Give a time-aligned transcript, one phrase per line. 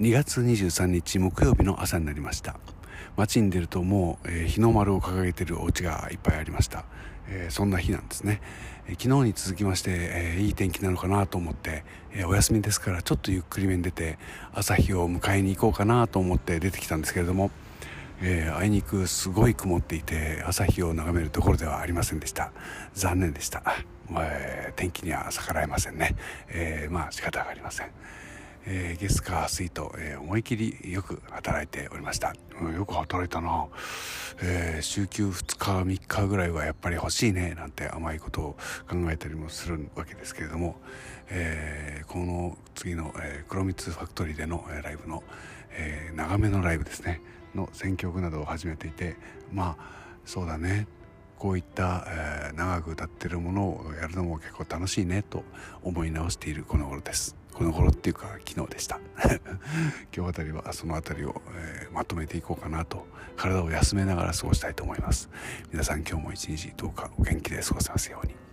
[0.00, 2.58] 2月23日木曜日の朝になりました。
[3.18, 6.86] 街に出るともう、えー、日の丸を掲げているお家がいっぱいありました、
[7.28, 8.40] えー、そんな日なんですね、
[8.86, 11.84] えー、昨日に続きまして、えいい天気なのかなと思って、
[12.14, 14.18] えお休みですからちょっとゆっくりめに出て
[14.54, 17.50] 朝日を迎えに行こうかなと思って出てきたんですけれども
[18.22, 22.52] えー、あいにくすごい曇っていて朝日を眺めるところではありませんでした。
[22.94, 23.62] 残念でした、
[24.18, 26.16] えー、天気には逆らえませんね、
[26.48, 27.90] えー、まあ仕方がありません。
[28.66, 33.66] えー、月火水と、えー、思い切りよく働いておりました、うん、よく働いたな、
[34.42, 38.56] えー、週休2日3日ぐらいはやっぱり欲しいねなんて甘いことを
[38.88, 40.76] 考えたりもするわけですけれども、
[41.30, 45.22] えこの次の、え黒蜜ファクトリーでのライブの、
[45.72, 47.20] え長めのライブですね。
[47.54, 49.16] の選曲などを始めていて
[49.52, 50.86] まあそうだね。
[51.40, 55.42] こういった、えー、長く歌ってるものをやるのも結構楽しいねと
[55.82, 57.34] 思い直しているこの頃です。
[57.54, 59.00] この頃っていうか昨日でした。
[60.14, 63.06] 今日あたりはそのあたりを、えー、まとめていこうかなと。
[63.38, 65.30] 体を休めながら過ごしたいと思います。
[65.72, 68.49] 皆さん今日も一日どうかお元気で過ごせますように。